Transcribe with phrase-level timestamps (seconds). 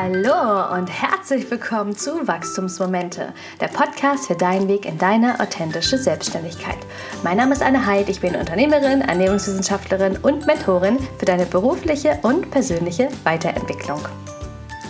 [0.00, 6.76] Hallo und herzlich willkommen zu Wachstumsmomente, der Podcast für deinen Weg in deine authentische Selbstständigkeit.
[7.24, 12.48] Mein Name ist Anne Heid, ich bin Unternehmerin, Ernährungswissenschaftlerin und Mentorin für deine berufliche und
[12.52, 14.00] persönliche Weiterentwicklung.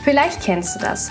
[0.05, 1.09] Vielleicht kennst du das.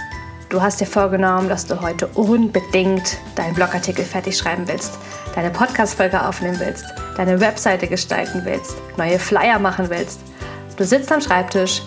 [0.50, 4.93] Du hast dir vorgenommen, dass du heute unbedingt deinen Blogartikel fertig schreiben willst,
[5.34, 6.86] deine Podcast-Folge aufnehmen willst,
[7.18, 10.20] deine Webseite gestalten willst, neue Flyer machen willst.
[10.77, 11.82] Du sitzt am Schreibtisch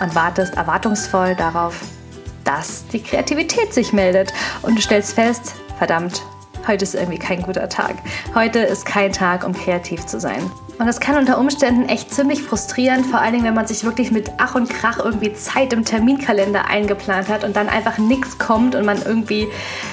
[0.00, 1.80] und wartest erwartungsvoll darauf,
[2.44, 6.22] dass die Kreativität sich meldet und du stellst fest, verdammt,
[6.66, 7.96] heute ist irgendwie kein guter Tag.
[8.34, 10.50] Heute ist kein Tag, um kreativ zu sein.
[10.78, 14.10] Und das kann unter Umständen echt ziemlich frustrieren, vor allen Dingen, wenn man sich wirklich
[14.10, 18.74] mit Ach und Krach irgendwie Zeit im Terminkalender eingeplant hat und dann einfach nichts kommt
[18.74, 19.48] und man irgendwie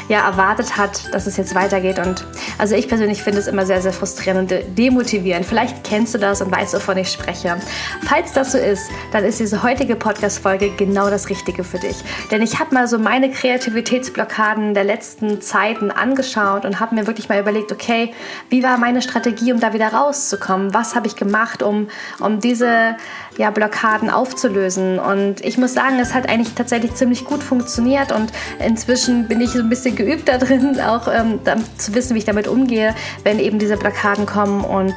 [0.10, 2.00] ja erwartet hat, dass es jetzt weitergeht.
[2.00, 2.26] Und
[2.58, 5.46] also ich persönlich finde es immer sehr, sehr frustrierend und demotivierend.
[5.46, 7.58] Vielleicht kennst du das und weißt, wovon ich spreche.
[8.04, 11.98] Falls das so ist, dann ist diese heutige Podcast-Folge genau das Richtige für dich.
[12.32, 17.30] Denn ich habe mal so meine Kreativitätsblockaden der letzten Zeiten angeschaut und habe mir wirklich
[17.30, 18.14] mal überlegt, okay,
[18.50, 20.71] wie war meine Strategie, um da wieder rauszukommen?
[20.74, 21.88] Was habe ich gemacht, um,
[22.20, 22.96] um diese
[23.38, 25.00] ja, Blockaden aufzulösen.
[25.00, 28.32] Und ich muss sagen, es hat eigentlich tatsächlich ziemlich gut funktioniert und
[28.66, 31.40] inzwischen bin ich so ein bisschen geübt da drin, auch ähm,
[31.78, 34.62] zu wissen, wie ich damit umgehe, wenn eben diese Blockaden kommen.
[34.62, 34.94] Und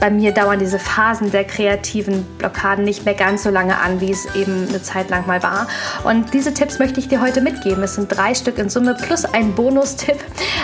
[0.00, 4.10] bei mir dauern diese Phasen der kreativen Blockaden nicht mehr ganz so lange an, wie
[4.10, 5.68] es eben eine Zeit lang mal war.
[6.04, 7.82] Und diese Tipps möchte ich dir heute mitgeben.
[7.82, 10.18] Es sind drei Stück in Summe plus ein Bonustipp.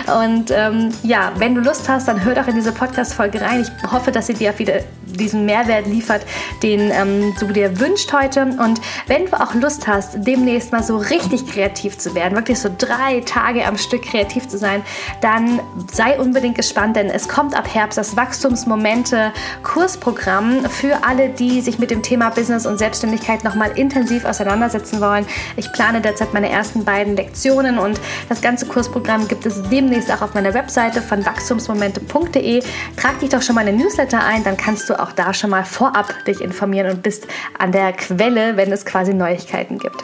[0.07, 3.61] Und ähm, ja, wenn du Lust hast, dann hör doch in diese Podcast-Folge rein.
[3.61, 6.25] Ich hoffe, dass sie dir wieder diesen Mehrwert liefert,
[6.63, 8.41] den ähm, du dir wünscht heute.
[8.41, 12.69] Und wenn du auch Lust hast, demnächst mal so richtig kreativ zu werden, wirklich so
[12.75, 14.83] drei Tage am Stück kreativ zu sein,
[15.21, 15.59] dann
[15.91, 19.31] sei unbedingt gespannt, denn es kommt ab Herbst das Wachstumsmomente
[19.63, 25.25] Kursprogramm für alle, die sich mit dem Thema Business und Selbstständigkeit nochmal intensiv auseinandersetzen wollen.
[25.55, 27.99] Ich plane derzeit meine ersten beiden Lektionen und
[28.29, 32.63] das ganze Kursprogramm gibt es demnächst auch auf meiner Webseite von wachstumsmomente.de.
[32.97, 35.49] Trag dich doch schon mal in den Newsletter ein, dann kannst du auch da schon
[35.49, 40.03] mal vorab dich informieren und bist an der Quelle, wenn es quasi Neuigkeiten gibt.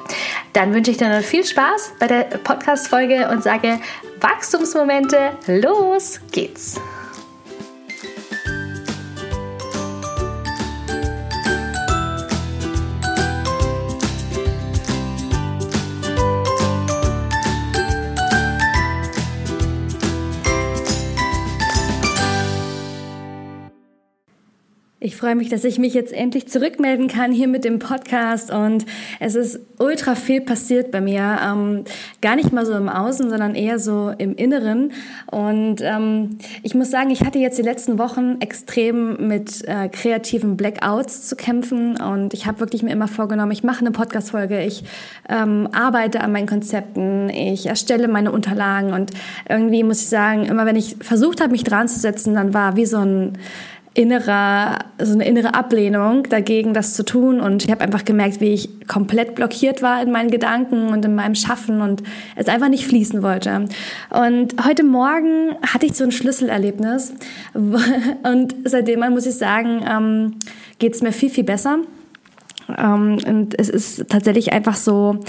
[0.53, 3.79] Dann wünsche ich dir noch viel Spaß bei der Podcast-Folge und sage
[4.21, 6.79] Wachstumsmomente, los geht's!
[25.07, 28.85] Ich freue mich, dass ich mich jetzt endlich zurückmelden kann hier mit dem Podcast und
[29.21, 31.39] es ist ultra viel passiert bei mir.
[31.41, 31.85] Ähm,
[32.21, 34.91] gar nicht mal so im Außen, sondern eher so im Inneren.
[35.31, 40.57] Und ähm, ich muss sagen, ich hatte jetzt die letzten Wochen extrem mit äh, kreativen
[40.57, 44.83] Blackouts zu kämpfen und ich habe wirklich mir immer vorgenommen, ich mache eine Podcast-Folge, ich
[45.29, 49.11] ähm, arbeite an meinen Konzepten, ich erstelle meine Unterlagen und
[49.47, 52.75] irgendwie muss ich sagen, immer wenn ich versucht habe, mich dran zu setzen, dann war
[52.75, 53.37] wie so ein
[53.97, 57.41] innerer, so eine innere Ablehnung dagegen, das zu tun.
[57.41, 61.15] Und ich habe einfach gemerkt, wie ich komplett blockiert war in meinen Gedanken und in
[61.15, 62.03] meinem Schaffen und
[62.35, 63.65] es einfach nicht fließen wollte.
[64.11, 67.13] Und heute Morgen hatte ich so ein Schlüsselerlebnis.
[68.23, 70.35] Und seitdem muss ich sagen, ähm,
[70.77, 71.79] geht es mir viel, viel besser.
[72.77, 75.19] Ähm, und es ist tatsächlich einfach so,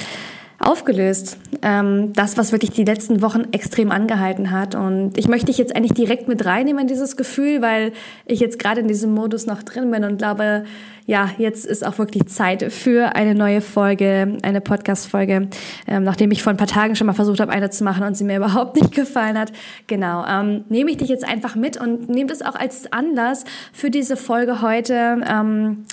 [0.69, 1.39] aufgelöst.
[1.63, 4.75] Ähm, das, was wirklich die letzten Wochen extrem angehalten hat.
[4.75, 7.93] Und ich möchte dich jetzt eigentlich direkt mit reinnehmen in dieses Gefühl, weil
[8.27, 10.65] ich jetzt gerade in diesem Modus noch drin bin und glaube,
[11.07, 15.49] ja, jetzt ist auch wirklich Zeit für eine neue Folge, eine Podcast-Folge,
[15.87, 18.15] ähm, nachdem ich vor ein paar Tagen schon mal versucht habe, eine zu machen und
[18.15, 19.51] sie mir überhaupt nicht gefallen hat.
[19.87, 23.89] Genau, ähm, nehme ich dich jetzt einfach mit und nehme das auch als Anlass für
[23.89, 25.23] diese Folge heute.
[25.27, 25.87] Ähm,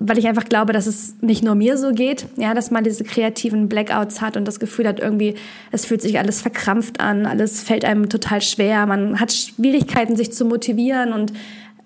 [0.00, 3.04] weil ich einfach glaube, dass es nicht nur mir so geht, ja, dass man diese
[3.04, 5.34] kreativen Blackouts hat und das Gefühl hat, irgendwie,
[5.72, 10.32] es fühlt sich alles verkrampft an, alles fällt einem total schwer, man hat Schwierigkeiten, sich
[10.32, 11.34] zu motivieren und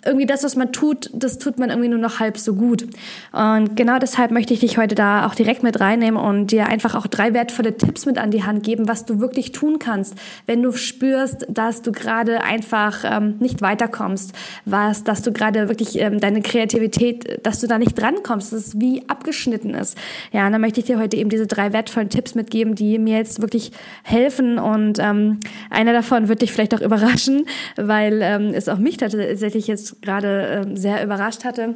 [0.07, 2.87] irgendwie das, was man tut, das tut man irgendwie nur noch halb so gut.
[3.33, 6.95] Und genau deshalb möchte ich dich heute da auch direkt mit reinnehmen und dir einfach
[6.95, 10.15] auch drei wertvolle Tipps mit an die Hand geben, was du wirklich tun kannst,
[10.47, 14.33] wenn du spürst, dass du gerade einfach ähm, nicht weiterkommst,
[14.65, 18.81] was, dass du gerade wirklich ähm, deine Kreativität, dass du da nicht drankommst, dass es
[18.81, 19.97] wie abgeschnitten ist.
[20.33, 23.19] Ja, und dann möchte ich dir heute eben diese drei wertvollen Tipps mitgeben, die mir
[23.19, 23.73] jetzt wirklich
[24.03, 25.41] helfen und ähm,
[25.71, 27.47] einer davon wird dich vielleicht auch überraschen,
[27.77, 31.75] weil ähm, es auch mich tatsächlich jetzt gerade äh, sehr überrascht hatte.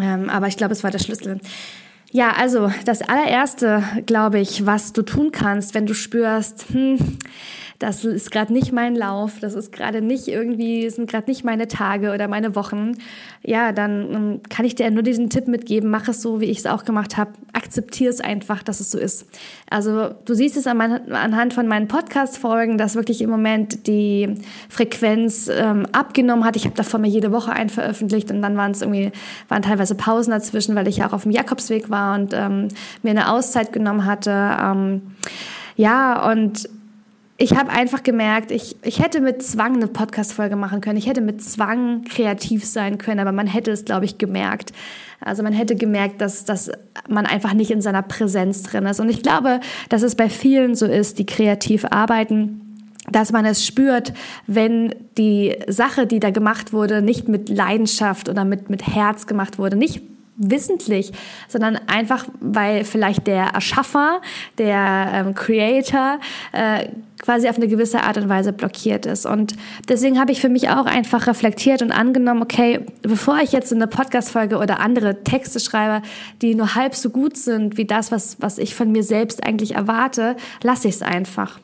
[0.00, 1.40] Ähm, aber ich glaube, es war der Schlüssel.
[2.14, 6.98] Ja, also das allererste, glaube ich, was du tun kannst, wenn du spürst, hm,
[7.78, 11.66] das ist gerade nicht mein Lauf, das ist gerade nicht irgendwie, sind gerade nicht meine
[11.68, 12.92] Tage oder meine Wochen,
[13.42, 16.58] ja, dann ähm, kann ich dir nur diesen Tipp mitgeben, mach es so, wie ich
[16.58, 19.26] es auch gemacht habe, akzeptiere es einfach, dass es so ist.
[19.68, 24.36] Also du siehst es an mein, anhand von meinen Podcast-Folgen, dass wirklich im Moment die
[24.68, 26.54] Frequenz ähm, abgenommen hat.
[26.54, 29.10] Ich habe davor mir jede Woche einen veröffentlicht und dann waren es irgendwie,
[29.48, 32.68] waren teilweise Pausen dazwischen, weil ich ja auch auf dem Jakobsweg war und ähm,
[33.02, 34.56] mir eine Auszeit genommen hatte.
[34.60, 35.02] Ähm,
[35.76, 36.68] ja, und
[37.38, 40.96] ich habe einfach gemerkt, ich, ich hätte mit Zwang eine Podcast-Folge machen können.
[40.96, 44.72] Ich hätte mit Zwang kreativ sein können, aber man hätte es, glaube ich, gemerkt.
[45.20, 46.70] Also man hätte gemerkt, dass, dass
[47.08, 49.00] man einfach nicht in seiner Präsenz drin ist.
[49.00, 52.62] Und ich glaube, dass es bei vielen so ist, die kreativ arbeiten
[53.10, 54.12] dass man es spürt,
[54.46, 59.58] wenn die Sache, die da gemacht wurde, nicht mit Leidenschaft oder mit, mit Herz gemacht
[59.58, 60.02] wurde, nicht
[60.50, 61.12] wissentlich,
[61.48, 64.20] sondern einfach, weil vielleicht der Erschaffer,
[64.58, 66.18] der ähm, Creator
[66.52, 66.88] äh,
[67.22, 69.24] quasi auf eine gewisse Art und Weise blockiert ist.
[69.26, 69.54] Und
[69.88, 73.86] deswegen habe ich für mich auch einfach reflektiert und angenommen, okay, bevor ich jetzt eine
[73.86, 76.04] Podcast-Folge oder andere Texte schreibe,
[76.42, 79.76] die nur halb so gut sind wie das, was, was ich von mir selbst eigentlich
[79.76, 81.60] erwarte, lasse ich es einfach.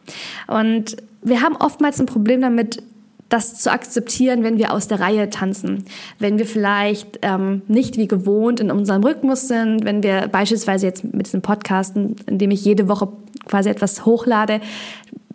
[0.46, 2.82] Und wir haben oftmals ein Problem damit,
[3.28, 5.84] das zu akzeptieren, wenn wir aus der Reihe tanzen,
[6.18, 11.04] wenn wir vielleicht ähm, nicht wie gewohnt in unserem Rhythmus sind, wenn wir beispielsweise jetzt
[11.04, 13.08] mit diesem Podcasten, in dem ich jede Woche
[13.46, 14.60] quasi etwas hochlade,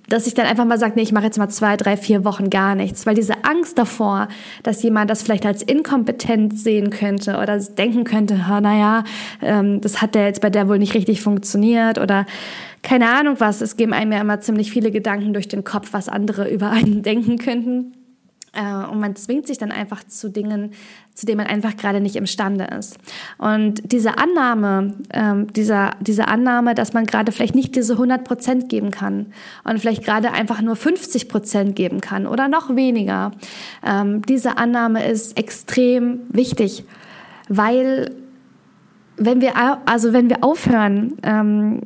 [0.10, 2.50] dass ich dann einfach mal sage, nee, ich mache jetzt mal zwei, drei, vier Wochen
[2.50, 4.28] gar nichts, weil diese Angst davor,
[4.62, 9.06] dass jemand das vielleicht als inkompetent sehen könnte oder denken könnte, naja,
[9.42, 12.26] ähm, das hat der jetzt bei der wohl nicht richtig funktioniert oder
[12.84, 13.62] keine Ahnung was.
[13.62, 17.02] Es geben einem ja immer ziemlich viele Gedanken durch den Kopf, was andere über einen
[17.04, 17.94] denken könnten.
[18.54, 20.74] Äh, und man zwingt sich dann einfach zu Dingen,
[21.16, 22.98] zu denen man einfach gerade nicht imstande ist.
[23.40, 28.70] Und diese Annahme, ähm, dieser, diese Annahme, dass man gerade vielleicht nicht diese 100 Prozent
[28.70, 29.28] geben kann
[29.64, 33.32] und vielleicht gerade einfach nur 50 Prozent geben kann oder noch weniger,
[33.86, 36.86] ähm, diese Annahme ist extrem wichtig,
[37.50, 38.12] weil
[39.18, 39.54] wenn wir,
[39.86, 41.82] also wenn wir aufhören, ähm,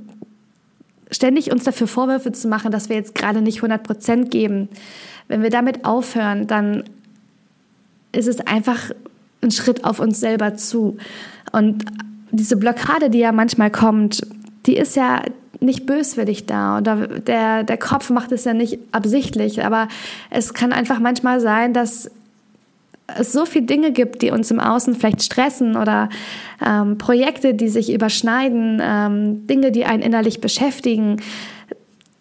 [1.12, 4.70] ständig uns dafür Vorwürfe zu machen, dass wir jetzt gerade nicht 100 Prozent geben,
[5.28, 6.84] wenn wir damit aufhören, dann
[8.12, 8.92] ist es einfach
[9.42, 10.98] ein Schritt auf uns selber zu.
[11.52, 11.86] Und
[12.32, 14.26] diese Blockade, die ja manchmal kommt,
[14.66, 15.22] die ist ja
[15.60, 16.78] nicht böswillig da.
[16.78, 19.88] Oder der, der Kopf macht es ja nicht absichtlich, aber
[20.30, 22.12] es kann einfach manchmal sein, dass
[23.16, 26.10] es so viele Dinge gibt, die uns im Außen vielleicht stressen oder
[26.66, 31.18] ähm, Projekte, die sich überschneiden, ähm, Dinge, die einen innerlich beschäftigen,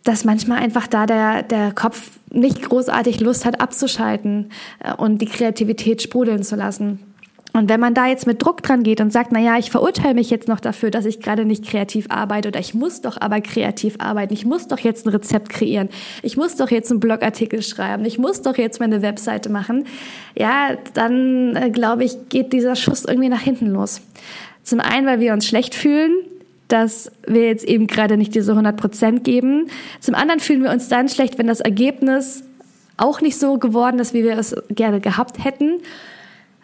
[0.04, 5.26] dass manchmal einfach da der, der Kopf nicht großartig Lust hat abzuschalten äh, und die
[5.26, 7.00] Kreativität sprudeln zu lassen.
[7.56, 10.12] Und wenn man da jetzt mit Druck dran geht und sagt, na ja, ich verurteile
[10.12, 13.40] mich jetzt noch dafür, dass ich gerade nicht kreativ arbeite oder ich muss doch aber
[13.40, 15.88] kreativ arbeiten, ich muss doch jetzt ein Rezept kreieren,
[16.22, 19.86] ich muss doch jetzt einen Blogartikel schreiben, ich muss doch jetzt meine Webseite machen,
[20.36, 24.02] ja, dann äh, glaube ich, geht dieser Schuss irgendwie nach hinten los.
[24.62, 26.12] Zum einen, weil wir uns schlecht fühlen,
[26.68, 29.68] dass wir jetzt eben gerade nicht diese 100 Prozent geben.
[30.00, 32.42] Zum anderen fühlen wir uns dann schlecht, wenn das Ergebnis
[32.98, 35.80] auch nicht so geworden ist, wie wir es gerne gehabt hätten.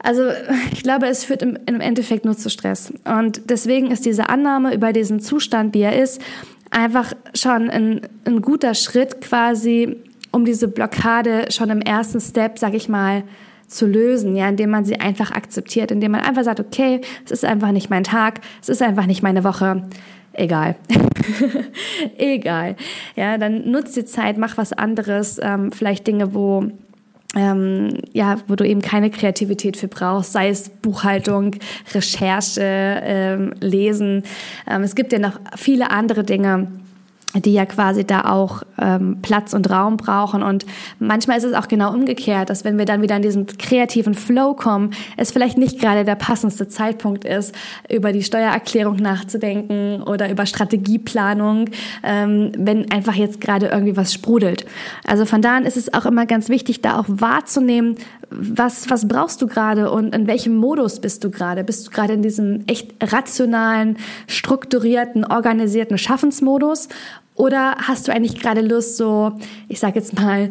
[0.03, 0.23] Also
[0.73, 2.93] ich glaube, es führt im, im Endeffekt nur zu Stress.
[3.05, 6.21] Und deswegen ist diese Annahme über diesen Zustand, wie er ist,
[6.71, 9.97] einfach schon ein, ein guter Schritt quasi,
[10.31, 13.25] um diese Blockade schon im ersten Step, sag ich mal,
[13.69, 17.45] zu lösen, ja, indem man sie einfach akzeptiert, indem man einfach sagt, okay, es ist
[17.45, 19.83] einfach nicht mein Tag, es ist einfach nicht meine Woche,
[20.35, 20.77] egal,
[22.19, 22.77] egal,
[23.17, 26.71] ja, dann nutzt die Zeit, mach was anderes, ähm, vielleicht Dinge, wo
[27.35, 31.57] ähm, ja, wo du eben keine Kreativität für brauchst, sei es Buchhaltung,
[31.95, 34.25] Recherche, ähm, Lesen.
[34.69, 36.69] Ähm, es gibt ja noch viele andere Dinge,
[37.35, 40.43] die ja quasi da auch ähm, Platz und Raum brauchen.
[40.43, 40.67] Und
[40.99, 44.55] manchmal ist es auch genau umgekehrt, dass wenn wir dann wieder in diesen kreativen Flow
[44.55, 47.55] kommen, es vielleicht nicht gerade der passendste Zeitpunkt ist,
[47.91, 51.71] über die Steuererklärung nachzudenken oder über Strategieplanung,
[52.03, 54.67] ähm, wenn einfach jetzt gerade irgendwie was sprudelt.
[55.07, 57.97] Also von da an ist es auch immer ganz wichtig, da auch wahrzunehmen,
[58.35, 61.65] was, was brauchst du gerade und in welchem Modus bist du gerade?
[61.65, 66.89] Bist du gerade in diesem echt rationalen, strukturierten, organisierten Schaffensmodus
[67.35, 69.33] oder hast du eigentlich gerade Lust, so,
[69.69, 70.51] ich sag jetzt mal,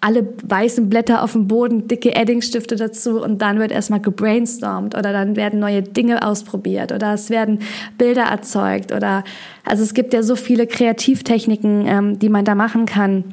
[0.00, 5.12] alle weißen Blätter auf dem Boden, dicke Eddingstifte dazu und dann wird erstmal gebrainstormt oder
[5.12, 7.60] dann werden neue Dinge ausprobiert oder es werden
[7.98, 9.24] Bilder erzeugt oder
[9.64, 13.24] also es gibt ja so viele Kreativtechniken, ähm, die man da machen kann.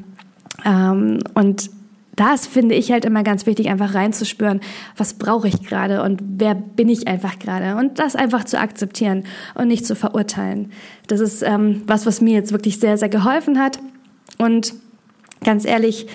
[0.65, 1.69] Ähm, und
[2.15, 4.61] das finde ich halt immer ganz wichtig, einfach reinzuspüren,
[4.95, 9.23] was brauche ich gerade und wer bin ich einfach gerade und das einfach zu akzeptieren
[9.53, 10.71] und nicht zu verurteilen.
[11.07, 13.79] Das ist ähm, was, was mir jetzt wirklich sehr, sehr geholfen hat.
[14.37, 14.73] Und
[15.43, 16.07] ganz ehrlich,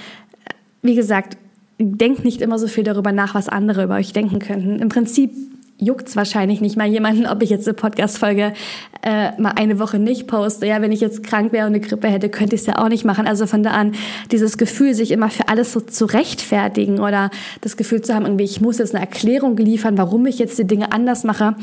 [0.83, 1.37] wie gesagt,
[1.79, 4.79] denkt nicht immer so viel darüber nach, was andere über euch denken könnten.
[4.79, 5.33] Im Prinzip
[5.81, 8.53] juckt's wahrscheinlich nicht mal jemanden, ob ich jetzt eine Podcast-Folge
[9.03, 10.67] äh, mal eine Woche nicht poste.
[10.67, 12.89] Ja, wenn ich jetzt krank wäre und eine Grippe hätte, könnte ich es ja auch
[12.89, 13.27] nicht machen.
[13.27, 13.93] Also von da an
[14.31, 17.31] dieses Gefühl, sich immer für alles so zu rechtfertigen oder
[17.63, 20.67] das Gefühl zu haben, irgendwie, ich muss jetzt eine Erklärung liefern, warum ich jetzt die
[20.67, 21.57] Dinge anders mache,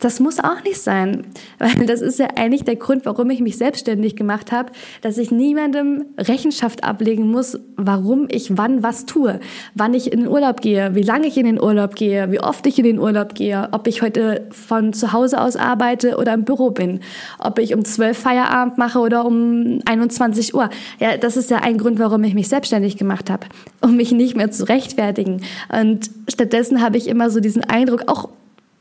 [0.00, 1.26] das muss auch nicht sein.
[1.58, 4.72] Weil das ist ja eigentlich der Grund, warum ich mich selbstständig gemacht habe,
[5.02, 9.38] dass ich niemandem Rechenschaft ablegen muss, warum ich wann was tue,
[9.74, 12.66] wann ich in den Urlaub gehe, wie lange ich in den Urlaub gehe, wie oft
[12.66, 16.44] ich in den Urlaub gehe ob ich heute von zu Hause aus arbeite oder im
[16.44, 17.00] Büro bin,
[17.38, 20.70] ob ich um 12 Feierabend mache oder um 21 Uhr.
[20.98, 23.46] Ja, das ist ja ein Grund, warum ich mich selbstständig gemacht habe,
[23.80, 25.42] um mich nicht mehr zu rechtfertigen.
[25.68, 28.28] Und stattdessen habe ich immer so diesen Eindruck, auch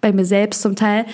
[0.01, 1.05] bei mir selbst zum Teil,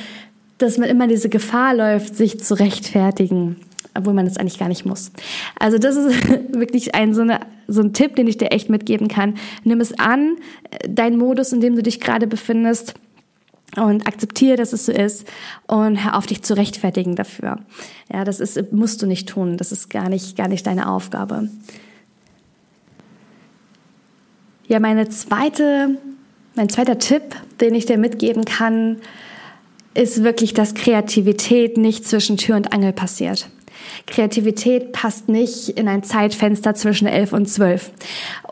[0.57, 3.57] dass man immer diese Gefahr läuft, sich zu rechtfertigen
[3.95, 5.11] obwohl man das eigentlich gar nicht muss.
[5.57, 9.07] Also das ist wirklich ein so, eine, so ein Tipp, den ich dir echt mitgeben
[9.07, 9.35] kann.
[9.63, 10.35] Nimm es an,
[10.87, 12.93] dein Modus, in dem du dich gerade befindest,
[13.77, 15.27] und akzeptiere, dass es so ist
[15.67, 17.59] und hör auf dich zu rechtfertigen dafür.
[18.11, 19.57] Ja, das ist, musst du nicht tun.
[19.57, 21.49] Das ist gar nicht, gar nicht deine Aufgabe.
[24.67, 25.97] Ja, meine zweite,
[26.55, 28.97] mein zweiter Tipp, den ich dir mitgeben kann,
[29.93, 33.49] ist wirklich, dass Kreativität nicht zwischen Tür und Angel passiert.
[34.07, 37.91] Kreativität passt nicht in ein Zeitfenster zwischen elf und zwölf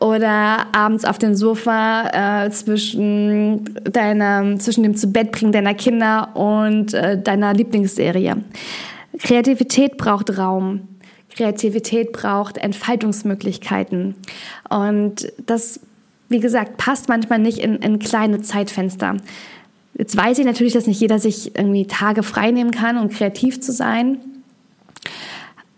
[0.00, 6.34] oder abends auf dem Sofa äh, zwischen deiner zwischen dem zu Bett bringen deiner Kinder
[6.34, 8.36] und äh, deiner Lieblingsserie.
[9.18, 10.88] Kreativität braucht Raum.
[11.34, 14.14] Kreativität braucht Entfaltungsmöglichkeiten
[14.68, 15.80] und das
[16.28, 19.16] wie gesagt, passt manchmal nicht in, in kleine Zeitfenster.
[19.96, 23.60] Jetzt weiß ich natürlich, dass nicht jeder sich irgendwie Tage frei nehmen kann, um kreativ
[23.60, 24.18] zu sein.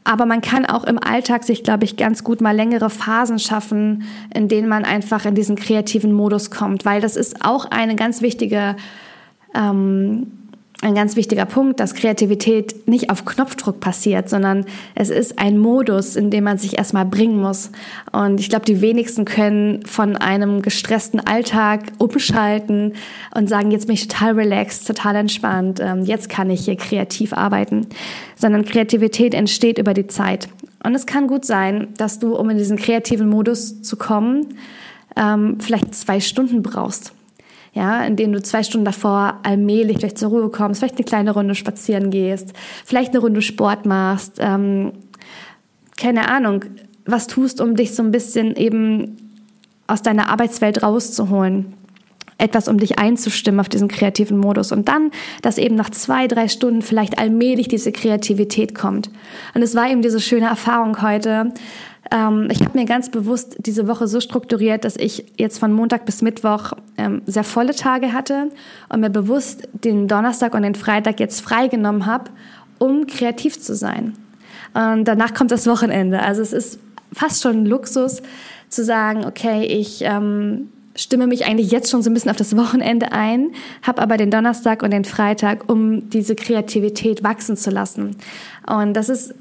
[0.05, 4.05] Aber man kann auch im Alltag sich, glaube ich, ganz gut mal längere Phasen schaffen,
[4.33, 8.23] in denen man einfach in diesen kreativen Modus kommt, weil das ist auch eine ganz
[8.23, 8.77] wichtige
[9.53, 10.29] ähm,
[10.83, 16.17] ein ganz wichtiger Punkt, dass Kreativität nicht auf Knopfdruck passiert, sondern es ist ein Modus,
[16.17, 17.71] in dem man sich erstmal bringen muss.
[18.13, 22.93] Und ich glaube, die wenigsten können von einem gestressten Alltag umschalten
[23.35, 27.33] und sagen, jetzt bin ich total relaxed, total entspannt, ähm, jetzt kann ich hier kreativ
[27.33, 27.87] arbeiten.
[28.37, 30.49] Sondern Kreativität entsteht über die Zeit.
[30.85, 34.59] Und es kann gut sein, dass du, um in diesen kreativen Modus zu kommen,
[35.17, 37.16] ähm, vielleicht zwei Stunden brauchst
[37.77, 41.31] ja, in denen du zwei Stunden davor allmählich vielleicht zur Ruhe kommst, vielleicht eine kleine
[41.33, 42.55] Runde spazieren gehst,
[42.87, 44.93] vielleicht eine Runde Sport machst, ähm,
[45.99, 46.65] keine Ahnung,
[47.05, 49.19] was tust, um dich so ein bisschen eben
[49.87, 51.75] aus deiner Arbeitswelt rauszuholen.
[52.39, 54.73] Etwas, um dich einzustimmen auf diesen kreativen Modus.
[54.73, 55.11] Und dann,
[55.43, 59.11] dass eben nach zwei, drei Stunden vielleicht allmählich diese Kreativität kommt.
[59.55, 61.53] Und es war eben diese schöne Erfahrung heute,
[62.11, 66.05] ähm, ich habe mir ganz bewusst diese Woche so strukturiert, dass ich jetzt von Montag
[66.05, 68.51] bis Mittwoch ähm, sehr volle Tage hatte
[68.89, 72.31] und mir bewusst den Donnerstag und den Freitag jetzt freigenommen habe,
[72.79, 74.15] um kreativ zu sein.
[74.75, 76.21] Und danach kommt das Wochenende.
[76.21, 76.79] Also es ist
[77.13, 78.23] fast schon Luxus
[78.69, 82.57] zu sagen, okay, ich ähm, stimme mich eigentlich jetzt schon so ein bisschen auf das
[82.57, 88.17] Wochenende ein, habe aber den Donnerstag und den Freitag, um diese Kreativität wachsen zu lassen.
[88.67, 89.35] Und das ist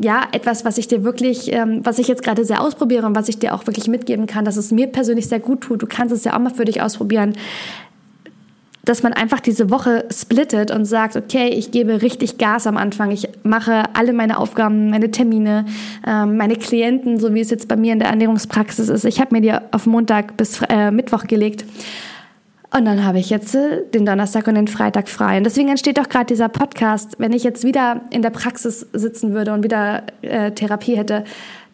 [0.00, 3.28] ja, etwas, was ich dir wirklich, ähm, was ich jetzt gerade sehr ausprobiere und was
[3.28, 5.82] ich dir auch wirklich mitgeben kann, dass es mir persönlich sehr gut tut.
[5.82, 7.34] Du kannst es ja auch mal für dich ausprobieren,
[8.84, 13.10] dass man einfach diese Woche splittet und sagt, okay, ich gebe richtig Gas am Anfang,
[13.10, 15.66] ich mache alle meine Aufgaben, meine Termine,
[16.06, 19.04] ähm, meine Klienten, so wie es jetzt bei mir in der Ernährungspraxis ist.
[19.04, 21.64] Ich habe mir die auf Montag bis äh, Mittwoch gelegt
[22.70, 25.38] und dann habe ich jetzt äh, den Donnerstag und den Freitag frei.
[25.38, 27.14] Und deswegen entsteht auch gerade dieser Podcast.
[27.18, 31.24] Wenn ich jetzt wieder in der Praxis sitzen würde und wieder äh, Therapie hätte,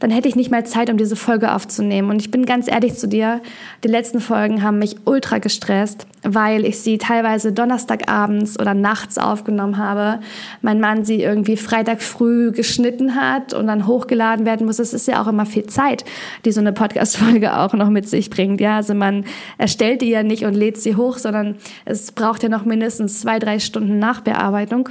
[0.00, 2.10] dann hätte ich nicht mal Zeit, um diese Folge aufzunehmen.
[2.10, 3.40] Und ich bin ganz ehrlich zu dir,
[3.82, 9.78] die letzten Folgen haben mich ultra gestresst, weil ich sie teilweise Donnerstagabends oder nachts aufgenommen
[9.78, 10.20] habe.
[10.62, 14.78] Mein Mann sie irgendwie Freitag früh geschnitten hat und dann hochgeladen werden muss.
[14.78, 16.04] Es ist ja auch immer viel Zeit,
[16.44, 18.60] die so eine Podcast-Folge auch noch mit sich bringt.
[18.60, 19.24] Ja, also man
[19.58, 23.38] erstellt die ja nicht und lädt sie hoch, sondern es braucht ja noch mindestens zwei,
[23.38, 24.90] drei Stunden Nachbearbeitung.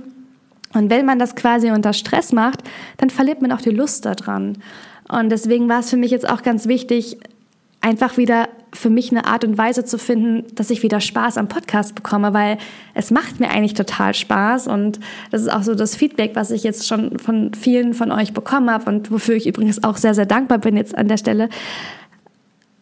[0.73, 2.63] Und wenn man das quasi unter Stress macht,
[2.97, 4.57] dann verliert man auch die Lust daran.
[5.09, 7.17] Und deswegen war es für mich jetzt auch ganz wichtig,
[7.81, 11.47] einfach wieder für mich eine Art und Weise zu finden, dass ich wieder Spaß am
[11.47, 12.57] Podcast bekomme, weil
[12.95, 14.99] es macht mir eigentlich total Spaß und
[15.31, 18.71] das ist auch so das Feedback, was ich jetzt schon von vielen von euch bekommen
[18.71, 21.49] habe und wofür ich übrigens auch sehr, sehr dankbar bin jetzt an der Stelle.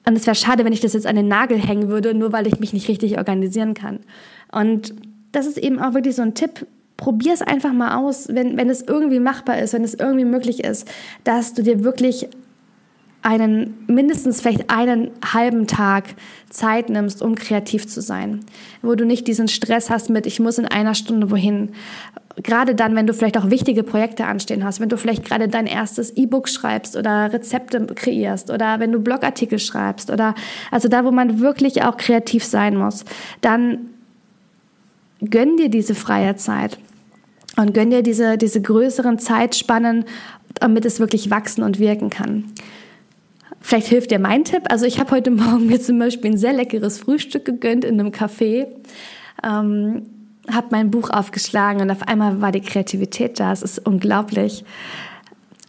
[0.06, 2.48] Und es wäre schade, wenn ich das jetzt an den Nagel hängen würde, nur weil
[2.48, 4.00] ich mich nicht richtig organisieren kann.
[4.52, 4.94] Und
[5.32, 6.66] das ist eben auch wirklich so ein Tipp.
[7.02, 10.64] Probier es einfach mal aus, wenn, wenn es irgendwie machbar ist, wenn es irgendwie möglich
[10.64, 10.88] ist,
[11.24, 12.30] dass du dir wirklich
[13.24, 16.14] einen, mindestens vielleicht einen halben Tag
[16.52, 18.42] Zeit nimmst, um kreativ zu sein.
[18.84, 21.72] Wo du nicht diesen Stress hast mit, ich muss in einer Stunde wohin.
[22.36, 25.66] Gerade dann, wenn du vielleicht auch wichtige Projekte anstehen hast, wenn du vielleicht gerade dein
[25.66, 30.36] erstes E-Book schreibst oder Rezepte kreierst oder wenn du Blogartikel schreibst oder
[30.70, 33.06] also da, wo man wirklich auch kreativ sein muss,
[33.42, 33.90] dann
[35.28, 36.78] gönn dir diese freie Zeit
[37.62, 40.06] und gönn dir diese, diese größeren Zeitspannen,
[40.56, 42.46] damit es wirklich wachsen und wirken kann.
[43.62, 44.64] Vielleicht hilft dir mein Tipp.
[44.70, 48.12] Also ich habe heute Morgen mir zum Beispiel ein sehr leckeres Frühstück gegönnt in einem
[48.12, 48.68] Café.
[49.44, 50.08] Ähm,
[50.52, 53.52] habe mein Buch aufgeschlagen und auf einmal war die Kreativität da.
[53.52, 54.66] Es ist unglaublich.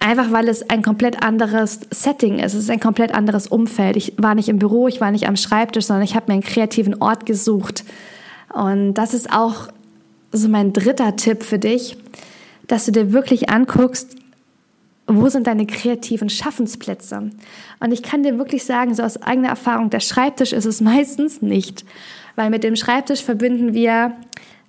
[0.01, 2.55] Einfach weil es ein komplett anderes Setting ist.
[2.55, 3.97] Es ist ein komplett anderes Umfeld.
[3.97, 6.43] Ich war nicht im Büro, ich war nicht am Schreibtisch, sondern ich habe mir einen
[6.43, 7.85] kreativen Ort gesucht.
[8.53, 9.69] Und das ist auch
[10.33, 11.97] so mein dritter Tipp für dich,
[12.67, 14.17] dass du dir wirklich anguckst,
[15.07, 17.31] wo sind deine kreativen Schaffensplätze?
[17.81, 21.43] Und ich kann dir wirklich sagen, so aus eigener Erfahrung, der Schreibtisch ist es meistens
[21.43, 21.85] nicht.
[22.35, 24.17] Weil mit dem Schreibtisch verbinden wir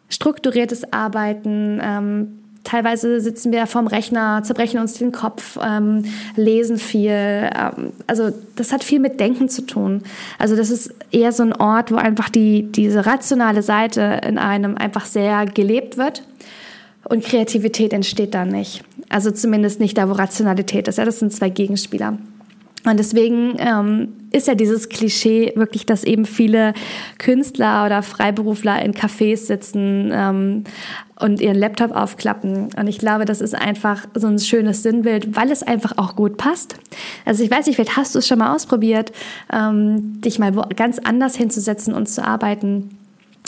[0.10, 6.06] strukturiertes Arbeiten, ähm, teilweise sitzen wir vorm Rechner, zerbrechen uns den Kopf, ähm,
[6.36, 7.12] lesen viel.
[7.12, 10.04] Ähm, also das hat viel mit Denken zu tun.
[10.40, 14.78] Also das ist eher so ein Ort, wo einfach die, diese rationale Seite in einem
[14.78, 16.24] einfach sehr gelebt wird
[17.04, 18.84] und Kreativität entsteht dann nicht.
[19.10, 20.98] Also zumindest nicht da, wo Rationalität ist.
[20.98, 22.18] Ja, das sind zwei Gegenspieler.
[22.86, 26.74] Und deswegen ähm, ist ja dieses Klischee wirklich, dass eben viele
[27.18, 30.64] Künstler oder Freiberufler in Cafés sitzen ähm,
[31.18, 32.70] und ihren Laptop aufklappen.
[32.78, 36.36] Und ich glaube, das ist einfach so ein schönes Sinnbild, weil es einfach auch gut
[36.36, 36.76] passt.
[37.26, 39.14] Also ich weiß nicht, vielleicht hast du es schon mal ausprobiert,
[39.52, 42.98] ähm, dich mal ganz anders hinzusetzen und zu arbeiten.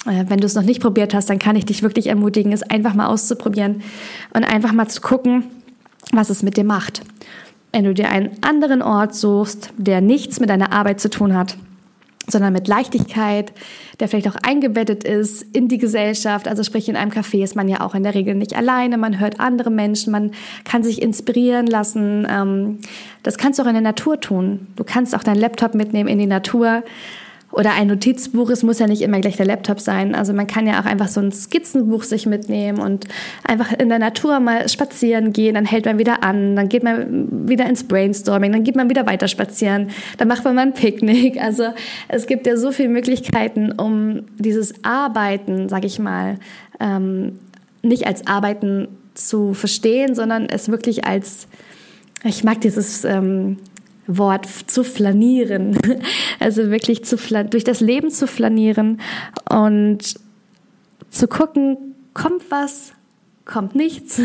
[0.06, 2.64] Äh, wenn du es noch nicht probiert hast, dann kann ich dich wirklich ermutigen, es
[2.64, 3.82] einfach mal auszuprobieren
[4.34, 5.44] und einfach mal zu gucken,
[6.14, 7.02] was es mit dir macht.
[7.76, 11.58] Wenn du dir einen anderen Ort suchst, der nichts mit deiner Arbeit zu tun hat,
[12.26, 13.52] sondern mit Leichtigkeit,
[14.00, 16.48] der vielleicht auch eingebettet ist in die Gesellschaft.
[16.48, 19.20] Also sprich, in einem Café ist man ja auch in der Regel nicht alleine, man
[19.20, 20.32] hört andere Menschen, man
[20.64, 22.26] kann sich inspirieren lassen.
[22.30, 22.80] Ähm,
[23.24, 24.68] das kannst du auch in der Natur tun.
[24.78, 26.82] Du kannst auch deinen Laptop mitnehmen in die Natur
[27.56, 30.14] oder ein Notizbuch, es muss ja nicht immer gleich der Laptop sein.
[30.14, 33.06] Also man kann ja auch einfach so ein Skizzenbuch sich mitnehmen und
[33.44, 37.48] einfach in der Natur mal spazieren gehen, dann hält man wieder an, dann geht man
[37.48, 41.40] wieder ins Brainstorming, dann geht man wieder weiter spazieren, dann macht man mal ein Picknick.
[41.46, 41.66] Also
[42.08, 46.40] es gibt ja so viele Möglichkeiten, um dieses Arbeiten, sag ich mal,
[46.80, 47.40] ähm,
[47.84, 51.48] nicht als Arbeiten zu verstehen, sondern es wirklich als,
[52.24, 53.58] ich mag dieses ähm,
[54.08, 55.78] Wort zu flanieren.
[56.38, 57.16] Also wirklich zu
[57.50, 59.00] durch das Leben zu flanieren
[59.50, 60.16] und
[61.10, 62.94] zu gucken, kommt was,
[63.46, 64.20] kommt nichts,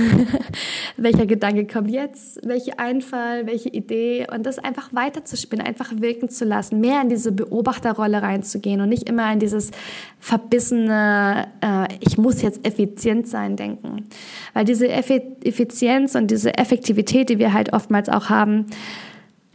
[0.97, 6.45] welcher Gedanke kommt jetzt, welche Einfall, welche Idee und das einfach weiterzuspinnen, einfach wirken zu
[6.45, 9.71] lassen, mehr in diese Beobachterrolle reinzugehen und nicht immer in dieses
[10.19, 14.09] verbissene, äh, ich muss jetzt effizient sein denken.
[14.55, 18.67] Weil diese Effizienz und diese Effektivität, die wir halt oftmals auch haben,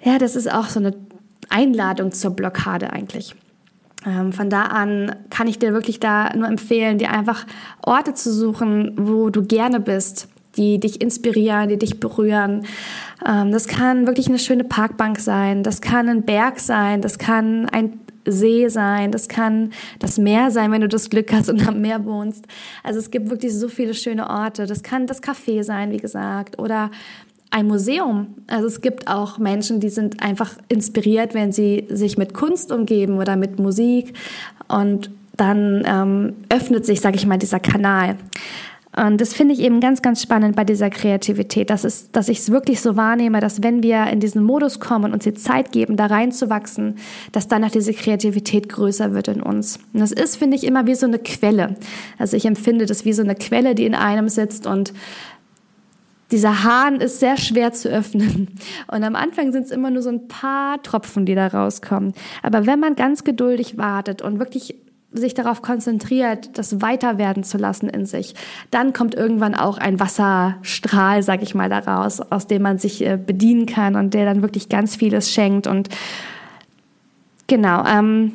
[0.06, 0.94] ja, das ist auch so eine
[1.50, 3.36] Einladung zur Blockade eigentlich.
[4.06, 7.46] Ähm, von da an kann ich dir wirklich da nur empfehlen, dir einfach
[7.82, 12.66] Orte zu suchen, wo du gerne bist, die dich inspirieren, die dich berühren.
[13.28, 17.68] Ähm, das kann wirklich eine schöne Parkbank sein, das kann ein Berg sein, das kann
[17.70, 21.82] ein See sein, das kann das Meer sein, wenn du das Glück hast und am
[21.82, 22.46] Meer wohnst.
[22.84, 24.66] Also es gibt wirklich so viele schöne Orte.
[24.66, 26.90] Das kann das Café sein, wie gesagt, oder
[27.56, 28.28] ein Museum.
[28.48, 33.18] Also es gibt auch Menschen, die sind einfach inspiriert, wenn sie sich mit Kunst umgeben
[33.18, 34.14] oder mit Musik
[34.68, 38.18] und dann ähm, öffnet sich, sage ich mal, dieser Kanal.
[38.98, 42.40] Und das finde ich eben ganz, ganz spannend bei dieser Kreativität, dass, es, dass ich
[42.40, 45.74] es wirklich so wahrnehme, dass wenn wir in diesen Modus kommen und uns die Zeit
[45.74, 46.96] geben, da reinzuwachsen,
[47.34, 49.80] dass danach diese Kreativität größer wird in uns.
[49.94, 51.76] Und das ist, finde ich, immer wie so eine Quelle.
[52.18, 54.94] Also ich empfinde das wie so eine Quelle, die in einem sitzt und
[56.36, 58.50] dieser Hahn ist sehr schwer zu öffnen.
[58.92, 62.14] Und am Anfang sind es immer nur so ein paar Tropfen, die da rauskommen.
[62.44, 64.76] Aber wenn man ganz geduldig wartet und wirklich
[65.14, 68.36] sich darauf konzentriert, das weiter werden zu lassen in sich,
[68.70, 73.18] dann kommt irgendwann auch ein Wasserstrahl, sag ich mal, daraus, aus dem man sich äh,
[73.18, 75.68] bedienen kann und der dann wirklich ganz vieles schenkt.
[75.68, 75.88] Und
[77.48, 78.34] genau, ähm,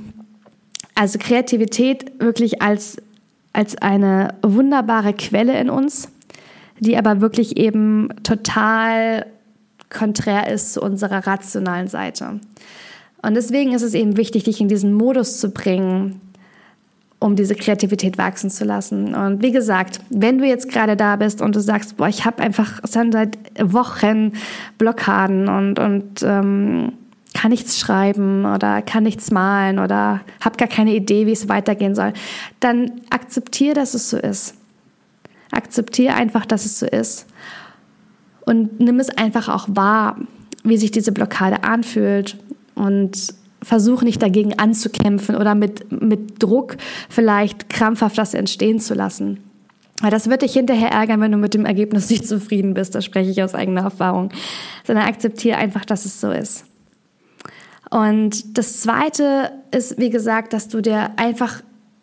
[0.95, 2.97] also Kreativität wirklich als,
[3.53, 6.09] als eine wunderbare Quelle in uns
[6.81, 9.27] die aber wirklich eben total
[9.91, 12.41] konträr ist zu unserer rationalen Seite.
[13.23, 16.21] Und deswegen ist es eben wichtig, dich in diesen Modus zu bringen,
[17.19, 19.15] um diese Kreativität wachsen zu lassen.
[19.15, 22.43] Und wie gesagt, wenn du jetzt gerade da bist und du sagst, boah, ich habe
[22.43, 24.33] einfach seit Wochen
[24.79, 26.93] Blockaden und, und ähm,
[27.35, 31.95] kann nichts schreiben oder kann nichts malen oder habe gar keine Idee, wie es weitergehen
[31.95, 32.15] soll,
[32.59, 34.55] dann akzeptiere, dass es so ist.
[35.51, 37.27] Akzeptiere einfach, dass es so ist.
[38.47, 40.17] Und nimm es einfach auch wahr,
[40.65, 42.37] wie sich diese Blockade anfühlt
[42.75, 46.77] und versuch nicht dagegen anzukämpfen oder mit, mit Druck
[47.09, 49.41] vielleicht krampfhaft das entstehen zu lassen.
[50.01, 52.95] Weil das wird dich hinterher ärgern, wenn du mit dem Ergebnis nicht zufrieden bist.
[52.95, 54.31] Da spreche ich aus eigener Erfahrung.
[54.87, 56.65] Sondern akzeptiere einfach, dass es so ist.
[57.91, 61.61] Und das Zweite ist, wie gesagt, dass du dir einfach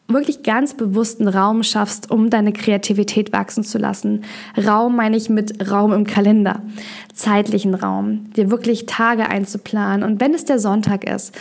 [0.07, 4.23] wirklich ganz bewussten Raum schaffst, um deine Kreativität wachsen zu lassen.
[4.57, 6.61] Raum meine ich mit Raum im Kalender,
[7.13, 11.35] zeitlichen Raum, dir wirklich Tage einzuplanen und wenn es der Sonntag ist,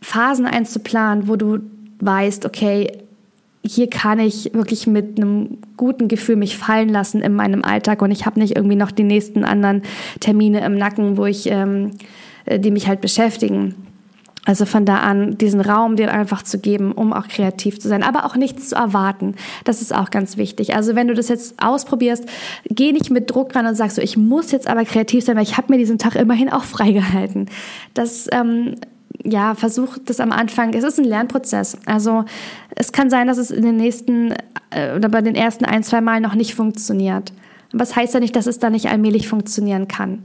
[0.00, 1.58] Phasen einzuplanen, wo du
[2.00, 2.92] weißt, okay,
[3.64, 8.10] hier kann ich wirklich mit einem guten Gefühl mich fallen lassen in meinem Alltag und
[8.10, 9.82] ich habe nicht irgendwie noch die nächsten anderen
[10.20, 11.92] Termine im Nacken, wo ich, ähm,
[12.44, 13.74] äh, die mich halt beschäftigen.
[14.46, 18.04] Also von da an diesen Raum dir einfach zu geben, um auch kreativ zu sein,
[18.04, 19.34] aber auch nichts zu erwarten.
[19.64, 20.74] Das ist auch ganz wichtig.
[20.76, 22.24] Also wenn du das jetzt ausprobierst,
[22.64, 25.42] geh nicht mit Druck ran und sagst so, ich muss jetzt aber kreativ sein, weil
[25.42, 27.50] ich habe mir diesen Tag immerhin auch freigehalten.
[27.92, 28.76] Das ähm,
[29.24, 30.72] ja, versuch das am Anfang.
[30.74, 31.78] Es ist ein Lernprozess.
[31.84, 32.24] Also
[32.76, 34.32] es kann sein, dass es in den nächsten
[34.70, 37.32] äh, oder bei den ersten ein, zwei Mal noch nicht funktioniert.
[37.72, 40.20] Das heißt ja nicht, dass es dann nicht allmählich funktionieren kann.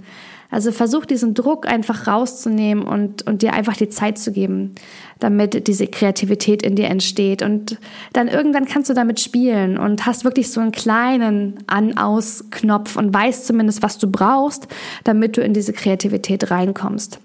[0.51, 4.75] Also versuch diesen Druck einfach rauszunehmen und, und dir einfach die Zeit zu geben,
[5.19, 7.41] damit diese Kreativität in dir entsteht.
[7.41, 7.77] Und
[8.11, 13.47] dann irgendwann kannst du damit spielen und hast wirklich so einen kleinen An-Aus-Knopf und weißt
[13.47, 14.67] zumindest, was du brauchst,
[15.05, 17.19] damit du in diese Kreativität reinkommst.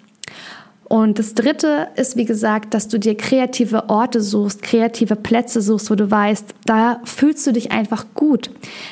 [0.89, 5.91] Und das Dritte ist, wie gesagt, dass du dir kreative Orte suchst, kreative Plätze suchst,
[5.91, 8.51] wo du weißt, da fühlst du dich einfach gut.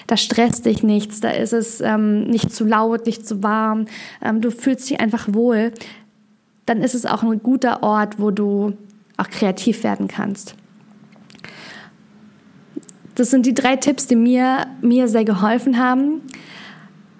[0.08, 3.86] Da stresst dich nichts, da ist es ähm, nicht zu laut, nicht zu warm,
[4.20, 5.72] ähm, du fühlst dich einfach wohl.
[6.66, 8.72] Dann ist es auch ein guter Ort, wo du
[9.16, 10.56] auch kreativ werden kannst.
[13.14, 16.22] Das sind die drei Tipps, die mir, mir sehr geholfen haben.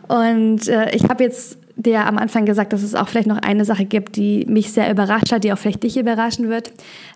[0.09, 3.65] Und äh, ich habe jetzt der am Anfang gesagt, dass es auch vielleicht noch eine
[3.65, 6.73] Sache gibt, die mich sehr überrascht hat, die auch vielleicht dich überraschen wird.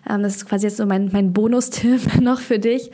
[0.09, 2.91] Ähm, das ist quasi jetzt so mein, mein Bonustipp noch für dich.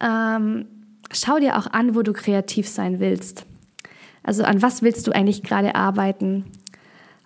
[0.00, 0.66] Ähm,
[1.12, 3.44] schau dir auch an, wo du kreativ sein willst.
[4.22, 6.44] Also an was willst du eigentlich gerade arbeiten?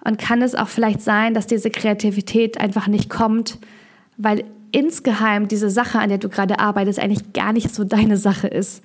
[0.04, 3.58] Und kann es auch vielleicht sein, dass diese Kreativität einfach nicht kommt,
[4.16, 8.48] weil insgeheim diese Sache, an der du gerade arbeitest, eigentlich gar nicht so deine Sache
[8.48, 8.82] ist.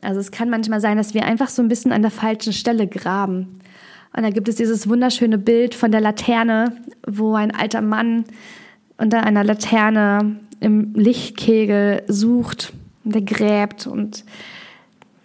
[0.00, 2.86] Also es kann manchmal sein, dass wir einfach so ein bisschen an der falschen Stelle
[2.86, 3.60] graben.
[4.14, 8.24] Und da gibt es dieses wunderschöne Bild von der Laterne, wo ein alter Mann
[8.98, 12.72] unter einer Laterne im Lichtkegel sucht
[13.04, 14.24] und der gräbt und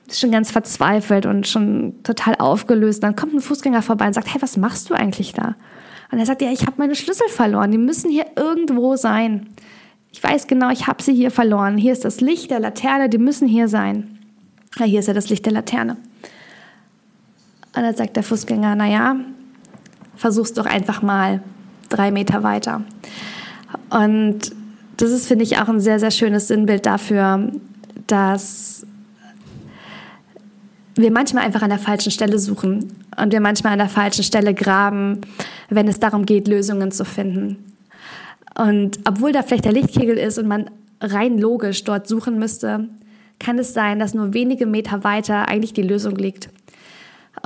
[0.07, 3.03] ist schon ganz verzweifelt und schon total aufgelöst.
[3.03, 5.55] Dann kommt ein Fußgänger vorbei und sagt, hey, was machst du eigentlich da?
[6.11, 9.47] Und er sagt, ja, ich habe meine Schlüssel verloren, die müssen hier irgendwo sein.
[10.11, 11.77] Ich weiß genau, ich habe sie hier verloren.
[11.77, 14.17] Hier ist das Licht der Laterne, die müssen hier sein.
[14.77, 15.97] Ja, hier ist ja das Licht der Laterne.
[17.77, 19.17] Und dann sagt der Fußgänger, naja,
[20.15, 21.43] versuch's doch einfach mal
[21.89, 22.81] drei Meter weiter.
[23.91, 24.51] Und
[24.97, 27.51] das ist, finde ich, auch ein sehr, sehr schönes Sinnbild dafür,
[28.07, 28.87] dass
[30.95, 34.55] wir manchmal einfach an der falschen Stelle suchen und wir manchmal an der falschen Stelle
[34.55, 35.21] graben,
[35.69, 37.75] wenn es darum geht, Lösungen zu finden.
[38.57, 42.89] Und obwohl da vielleicht der Lichtkegel ist und man rein logisch dort suchen müsste,
[43.37, 46.49] kann es sein, dass nur wenige Meter weiter eigentlich die Lösung liegt.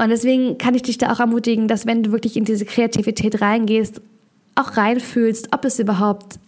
[0.02, 3.40] Und deswegen kann ich dich da auch ermutigen, dass wenn du wirklich in diese Kreativität
[3.40, 4.02] reingehst,
[4.56, 6.40] auch reinfühlst, ob es überhaupt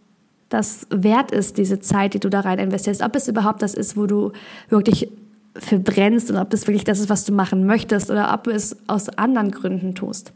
[0.49, 3.95] das wert ist, diese Zeit, die du da rein investierst, ob es überhaupt das ist,
[3.95, 4.31] wo du
[4.69, 5.07] wirklich
[5.55, 8.75] verbrennst und ob das wirklich das ist, was du machen möchtest oder ob du es
[8.87, 10.33] aus anderen Gründen tust.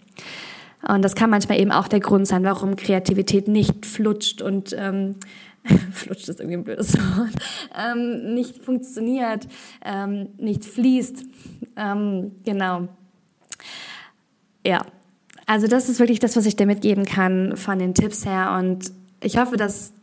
[0.88, 5.16] Und das kann manchmal eben auch der Grund sein, warum Kreativität nicht flutscht und ähm,
[5.92, 7.34] flutscht ist irgendwie ein blödes Wort,
[7.76, 9.48] ähm, nicht funktioniert,
[9.84, 11.24] ähm, nicht fließt.
[11.78, 12.90] Ähm, genau.
[14.68, 14.86] Ja,
[15.46, 18.58] also das ist wirklich das, was ich dir mitgeben kann von den Tipps her.
[18.60, 18.92] Und
[19.24, 19.94] ich hoffe, dass,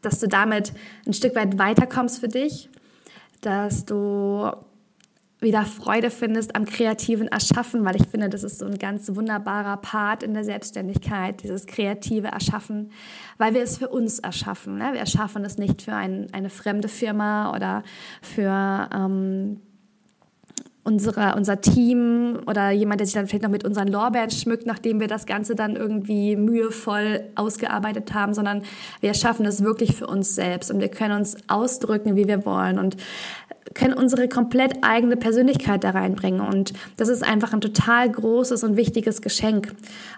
[0.00, 0.72] dass du damit
[1.06, 2.70] ein Stück weit weiterkommst für dich,
[3.42, 4.50] dass du
[5.38, 9.76] wieder Freude findest am kreativen Erschaffen, weil ich finde, das ist so ein ganz wunderbarer
[9.76, 12.92] Part in der Selbstständigkeit, dieses kreative Erschaffen,
[13.36, 14.78] weil wir es für uns erschaffen.
[14.78, 14.94] Ne?
[14.94, 17.82] Wir erschaffen es nicht für ein, eine fremde Firma oder
[18.22, 19.60] für, ähm,
[20.82, 24.98] unsere, unser Team oder jemand, der sich dann vielleicht noch mit unseren Lorbeeren schmückt, nachdem
[25.00, 28.62] wir das Ganze dann irgendwie mühevoll ausgearbeitet haben, sondern
[29.00, 32.78] wir schaffen es wirklich für uns selbst und wir können uns ausdrücken, wie wir wollen.
[32.78, 32.96] Und
[33.74, 36.40] können unsere komplett eigene Persönlichkeit da reinbringen.
[36.40, 39.74] Und das ist einfach ein total großes und wichtiges Geschenk.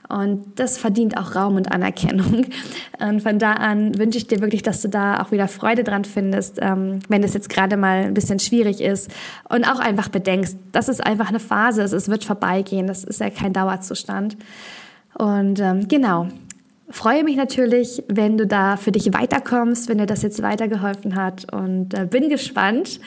[0.08, 2.46] Und das verdient auch Raum und Anerkennung.
[2.98, 6.04] Und von da an wünsche ich dir wirklich, dass du da auch wieder Freude dran
[6.04, 9.10] findest, ähm, wenn es jetzt gerade mal ein bisschen schwierig ist.
[9.48, 13.30] Und auch einfach bedenkst, das ist einfach eine Phase, es wird vorbeigehen, das ist ja
[13.30, 14.36] kein Dauerzustand.
[15.14, 16.28] Und ähm, genau,
[16.92, 21.52] freue mich natürlich, wenn du da für dich weiterkommst, wenn dir das jetzt weitergeholfen hat
[21.52, 23.00] und äh, bin gespannt,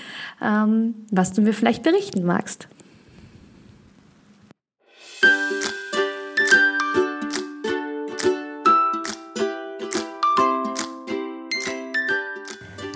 [0.43, 2.67] ähm, was du mir vielleicht berichten magst.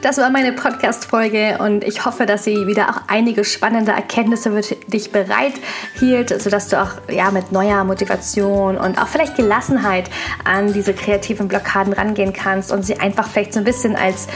[0.02, 4.76] Das war meine Podcast-Folge und ich hoffe, dass sie wieder auch einige spannende Erkenntnisse für
[4.76, 5.52] dich bereit
[5.96, 10.10] hielt, sodass du auch ja, mit neuer Motivation und auch vielleicht Gelassenheit
[10.46, 14.28] an diese kreativen Blockaden rangehen kannst und sie einfach vielleicht so ein bisschen als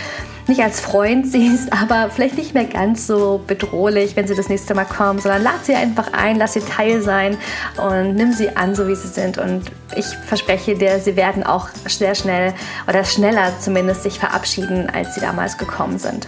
[0.48, 4.74] nicht als Freund siehst, aber vielleicht nicht mehr ganz so bedrohlich, wenn sie das nächste
[4.76, 7.38] Mal kommen, sondern lad sie einfach ein, lass sie Teil sein
[7.78, 9.38] und nimm sie an, so wie sie sind.
[9.38, 12.54] Und ich verspreche dir, sie werden auch sehr schnell
[12.88, 16.28] oder schneller zumindest sich verabschieden, als sie damals gekommen sind.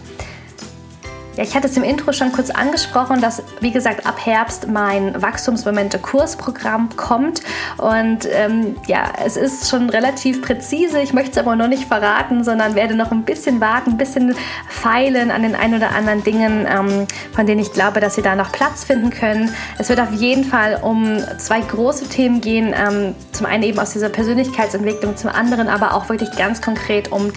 [1.35, 5.21] Ja, ich hatte es im Intro schon kurz angesprochen, dass, wie gesagt, ab Herbst mein
[5.21, 7.41] Wachstumsmomente-Kursprogramm kommt.
[7.77, 11.01] Und ähm, ja, es ist schon relativ präzise.
[11.01, 14.33] Ich möchte es aber noch nicht verraten, sondern werde noch ein bisschen warten, ein bisschen
[14.69, 18.35] feilen an den ein oder anderen Dingen, ähm, von denen ich glaube, dass sie da
[18.35, 19.53] noch Platz finden können.
[19.77, 22.73] Es wird auf jeden Fall um zwei große Themen gehen.
[22.73, 27.33] Ähm, zum einen eben aus dieser Persönlichkeitsentwicklung, zum anderen aber auch wirklich ganz konkret um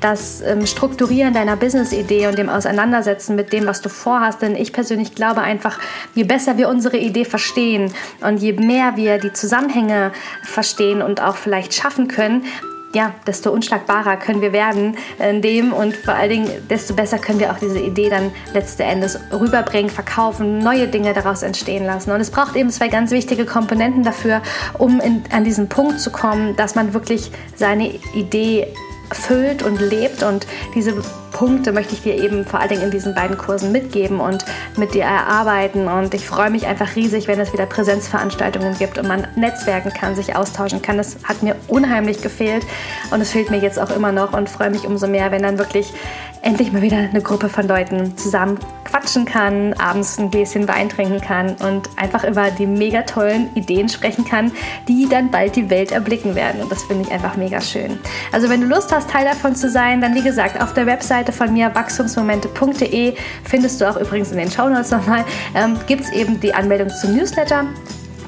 [0.00, 4.42] das ähm, Strukturieren deiner Business-Idee und dem Auseinandersetzen mit dem, was du vorhast.
[4.42, 5.78] Denn ich persönlich glaube einfach,
[6.14, 10.12] je besser wir unsere Idee verstehen und je mehr wir die Zusammenhänge
[10.44, 12.44] verstehen und auch vielleicht schaffen können,
[12.92, 17.38] ja, desto unschlagbarer können wir werden in dem und vor allen Dingen, desto besser können
[17.38, 22.10] wir auch diese Idee dann letzten Endes rüberbringen, verkaufen, neue Dinge daraus entstehen lassen.
[22.10, 24.42] Und es braucht eben zwei ganz wichtige Komponenten dafür,
[24.76, 28.66] um in, an diesen Punkt zu kommen, dass man wirklich seine Idee
[29.12, 30.24] füllt und lebt.
[30.24, 31.00] Und diese
[31.40, 34.44] Punkte möchte ich dir eben vor allen Dingen in diesen beiden Kursen mitgeben und
[34.76, 35.88] mit dir erarbeiten.
[35.88, 40.14] Und ich freue mich einfach riesig, wenn es wieder Präsenzveranstaltungen gibt und man netzwerken kann,
[40.14, 40.98] sich austauschen kann.
[40.98, 42.66] Das hat mir unheimlich gefehlt
[43.10, 45.56] und es fehlt mir jetzt auch immer noch und freue mich umso mehr, wenn dann
[45.56, 45.94] wirklich
[46.42, 48.58] endlich mal wieder eine Gruppe von Leuten zusammen
[48.90, 53.88] quatschen kann, abends ein Gläschen Wein trinken kann und einfach über die mega tollen Ideen
[53.88, 54.52] sprechen kann,
[54.88, 56.60] die dann bald die Welt erblicken werden.
[56.60, 57.98] Und das finde ich einfach mega schön.
[58.32, 61.32] Also wenn du Lust hast, Teil davon zu sein, dann wie gesagt, auf der Webseite
[61.32, 65.24] von mir wachstumsmomente.de findest du auch übrigens in den Shownotes nochmal,
[65.54, 67.66] ähm, gibt es eben die Anmeldung zum Newsletter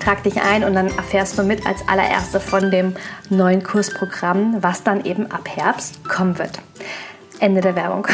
[0.02, 2.96] trag dich ein und dann erfährst du mit als allererste von dem
[3.30, 6.58] neuen Kursprogramm, was dann eben ab Herbst kommen wird.
[7.42, 8.06] Ende der Werbung.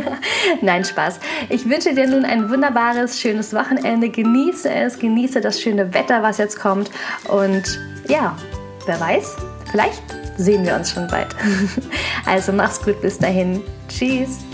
[0.60, 1.18] Nein, Spaß.
[1.48, 4.10] Ich wünsche dir nun ein wunderbares, schönes Wochenende.
[4.10, 6.90] Genieße es, genieße das schöne Wetter, was jetzt kommt.
[7.28, 8.36] Und ja,
[8.84, 9.36] wer weiß,
[9.70, 10.02] vielleicht
[10.36, 11.34] sehen wir uns schon bald.
[12.26, 13.62] Also mach's gut bis dahin.
[13.88, 14.45] Tschüss.